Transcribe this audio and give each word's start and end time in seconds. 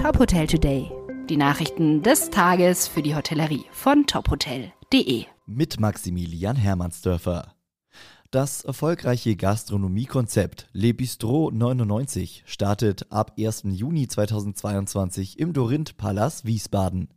Top 0.00 0.18
Hotel 0.18 0.46
Today. 0.46 0.90
Die 1.28 1.36
Nachrichten 1.36 2.02
des 2.02 2.30
Tages 2.30 2.88
für 2.88 3.02
die 3.02 3.14
Hotellerie 3.14 3.66
von 3.70 4.06
tophotel.de. 4.06 5.26
Mit 5.44 5.78
Maximilian 5.78 6.56
Hermannsdörfer. 6.56 7.54
Das 8.30 8.64
erfolgreiche 8.64 9.36
Gastronomiekonzept 9.36 10.70
Le 10.72 10.94
Bistro 10.94 11.50
99 11.52 12.44
startet 12.46 13.12
ab 13.12 13.34
1. 13.38 13.64
Juni 13.66 14.08
2022 14.08 15.38
im 15.38 15.52
Dorinth 15.52 15.98
Palace 15.98 16.46
Wiesbaden. 16.46 17.08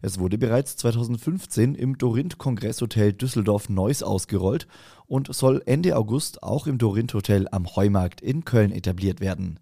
Es 0.00 0.18
wurde 0.18 0.38
bereits 0.38 0.78
2015 0.78 1.74
im 1.74 1.98
Dorinth 1.98 2.38
Kongresshotel 2.38 3.12
Düsseldorf-Neuss 3.12 4.02
ausgerollt 4.02 4.66
und 5.06 5.34
soll 5.34 5.62
Ende 5.66 5.98
August 5.98 6.42
auch 6.42 6.66
im 6.66 6.78
Dorinth 6.78 7.12
Hotel 7.12 7.46
am 7.52 7.66
Heumarkt 7.76 8.22
in 8.22 8.46
Köln 8.46 8.72
etabliert 8.72 9.20
werden. 9.20 9.60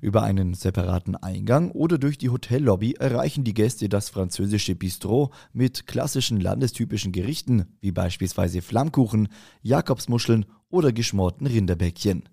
Über 0.00 0.22
einen 0.22 0.54
separaten 0.54 1.16
Eingang 1.16 1.70
oder 1.70 1.98
durch 1.98 2.18
die 2.18 2.30
Hotellobby 2.30 2.94
erreichen 2.94 3.44
die 3.44 3.54
Gäste 3.54 3.88
das 3.88 4.08
französische 4.08 4.74
Bistro 4.74 5.32
mit 5.52 5.86
klassischen 5.86 6.40
landestypischen 6.40 7.12
Gerichten 7.12 7.66
wie 7.80 7.92
beispielsweise 7.92 8.62
Flammkuchen, 8.62 9.28
Jakobsmuscheln 9.62 10.46
oder 10.70 10.92
geschmorten 10.92 11.46
Rinderbäckchen. 11.46 12.28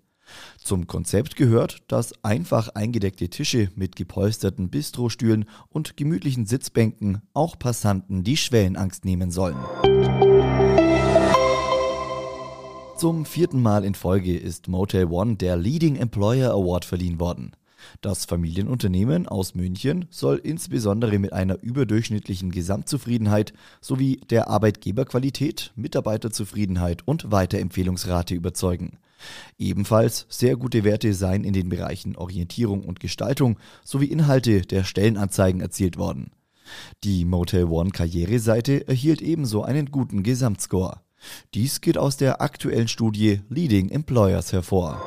Zum 0.58 0.86
Konzept 0.86 1.36
gehört, 1.36 1.82
dass 1.88 2.24
einfach 2.24 2.68
eingedeckte 2.70 3.28
Tische 3.28 3.70
mit 3.74 3.96
gepolsterten 3.96 4.70
Bistrostühlen 4.70 5.44
und 5.68 5.96
gemütlichen 5.96 6.46
Sitzbänken 6.46 7.22
auch 7.34 7.58
Passanten 7.58 8.24
die 8.24 8.36
Schwellenangst 8.36 9.04
nehmen 9.04 9.30
sollen. 9.30 9.56
Zum 13.02 13.26
vierten 13.26 13.60
Mal 13.60 13.84
in 13.84 13.96
Folge 13.96 14.38
ist 14.38 14.68
Motel 14.68 15.06
One 15.06 15.34
der 15.34 15.56
Leading 15.56 15.96
Employer 15.96 16.52
Award 16.52 16.84
verliehen 16.84 17.18
worden. 17.18 17.50
Das 18.00 18.26
Familienunternehmen 18.26 19.26
aus 19.26 19.56
München 19.56 20.06
soll 20.10 20.36
insbesondere 20.36 21.18
mit 21.18 21.32
einer 21.32 21.60
überdurchschnittlichen 21.60 22.52
Gesamtzufriedenheit 22.52 23.54
sowie 23.80 24.20
der 24.30 24.46
Arbeitgeberqualität, 24.46 25.72
Mitarbeiterzufriedenheit 25.74 27.02
und 27.04 27.32
Weiterempfehlungsrate 27.32 28.36
überzeugen. 28.36 28.98
Ebenfalls 29.58 30.26
sehr 30.28 30.54
gute 30.54 30.84
Werte 30.84 31.12
seien 31.12 31.42
in 31.42 31.54
den 31.54 31.70
Bereichen 31.70 32.14
Orientierung 32.14 32.84
und 32.84 33.00
Gestaltung 33.00 33.58
sowie 33.82 34.06
Inhalte 34.06 34.60
der 34.60 34.84
Stellenanzeigen 34.84 35.60
erzielt 35.60 35.98
worden. 35.98 36.30
Die 37.02 37.24
Motel 37.24 37.64
One 37.64 37.90
Karriereseite 37.90 38.86
erhielt 38.86 39.20
ebenso 39.22 39.64
einen 39.64 39.90
guten 39.90 40.22
Gesamtscore. 40.22 41.00
Dies 41.54 41.80
geht 41.80 41.98
aus 41.98 42.16
der 42.16 42.40
aktuellen 42.40 42.88
Studie 42.88 43.40
Leading 43.48 43.90
Employers 43.90 44.52
hervor. 44.52 45.00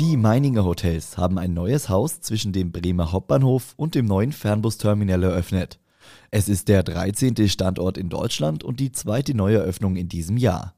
Die 0.00 0.16
Meininger 0.16 0.64
Hotels 0.64 1.16
haben 1.16 1.38
ein 1.38 1.54
neues 1.54 1.88
Haus 1.88 2.20
zwischen 2.20 2.52
dem 2.52 2.72
Bremer 2.72 3.12
Hauptbahnhof 3.12 3.74
und 3.76 3.94
dem 3.94 4.06
neuen 4.06 4.32
Fernbusterminal 4.32 5.22
eröffnet. 5.22 5.78
Es 6.30 6.48
ist 6.48 6.68
der 6.68 6.82
13. 6.82 7.48
Standort 7.48 7.96
in 7.96 8.08
Deutschland 8.08 8.64
und 8.64 8.80
die 8.80 8.92
zweite 8.92 9.34
Neueröffnung 9.34 9.96
in 9.96 10.08
diesem 10.08 10.36
Jahr. 10.36 10.74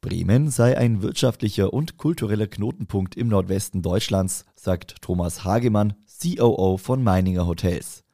Bremen 0.00 0.50
sei 0.50 0.78
ein 0.78 1.02
wirtschaftlicher 1.02 1.72
und 1.72 1.96
kultureller 1.96 2.46
Knotenpunkt 2.46 3.16
im 3.16 3.28
Nordwesten 3.28 3.82
Deutschlands, 3.82 4.44
sagt 4.54 5.02
Thomas 5.02 5.44
Hagemann, 5.44 5.94
COO 6.20 6.76
von 6.76 7.02
Meininger 7.02 7.46
Hotels. 7.46 8.04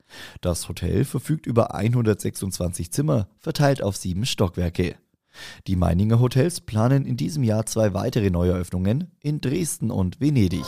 Das 0.40 0.68
Hotel 0.68 1.04
verfügt 1.04 1.46
über 1.46 1.74
126 1.74 2.92
Zimmer, 2.92 3.28
verteilt 3.38 3.82
auf 3.82 3.96
sieben 3.96 4.26
Stockwerke. 4.26 4.96
Die 5.66 5.76
Meininger 5.76 6.20
Hotels 6.20 6.60
planen 6.60 7.04
in 7.04 7.16
diesem 7.16 7.42
Jahr 7.42 7.66
zwei 7.66 7.94
weitere 7.94 8.30
Neueröffnungen 8.30 9.10
in 9.20 9.40
Dresden 9.40 9.90
und 9.90 10.20
Venedig. 10.20 10.64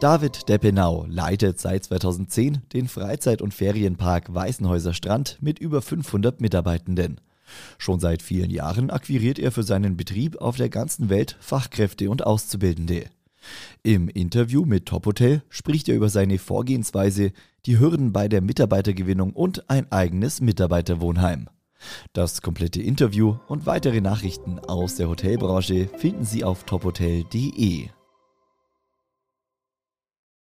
David 0.00 0.48
Deppenau 0.48 1.06
leitet 1.08 1.58
seit 1.58 1.84
2010 1.84 2.62
den 2.74 2.86
Freizeit- 2.86 3.40
und 3.40 3.54
Ferienpark 3.54 4.32
Weißenhäuser 4.32 4.92
Strand 4.92 5.38
mit 5.40 5.58
über 5.58 5.80
500 5.80 6.40
Mitarbeitenden. 6.40 7.18
Schon 7.78 8.00
seit 8.00 8.22
vielen 8.22 8.50
Jahren 8.50 8.90
akquiriert 8.90 9.38
er 9.38 9.52
für 9.52 9.62
seinen 9.62 9.96
Betrieb 9.96 10.36
auf 10.36 10.56
der 10.56 10.68
ganzen 10.68 11.08
Welt 11.08 11.36
Fachkräfte 11.40 12.10
und 12.10 12.26
Auszubildende. 12.26 13.06
Im 13.82 14.08
Interview 14.08 14.64
mit 14.64 14.86
Top 14.86 15.06
Hotel 15.06 15.42
spricht 15.48 15.88
er 15.88 15.96
über 15.96 16.08
seine 16.08 16.38
Vorgehensweise, 16.38 17.32
die 17.66 17.78
Hürden 17.78 18.12
bei 18.12 18.28
der 18.28 18.40
Mitarbeitergewinnung 18.40 19.32
und 19.32 19.68
ein 19.70 19.90
eigenes 19.90 20.40
Mitarbeiterwohnheim. 20.40 21.48
Das 22.12 22.42
komplette 22.42 22.80
Interview 22.80 23.36
und 23.48 23.66
weitere 23.66 24.00
Nachrichten 24.00 24.58
aus 24.60 24.96
der 24.96 25.08
Hotelbranche 25.08 25.88
finden 25.96 26.24
Sie 26.24 26.44
auf 26.44 26.64
tophotel.de. 26.64 27.88